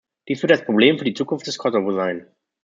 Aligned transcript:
Dies 0.27 0.41
wird 0.41 0.49
das 0.49 0.65
Problem 0.65 0.97
für 0.97 1.05
die 1.05 1.13
Zukunft 1.13 1.45
des 1.45 1.59
Kosovo 1.59 1.91
sein. 1.93 2.25